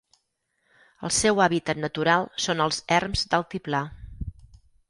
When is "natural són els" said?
1.83-2.81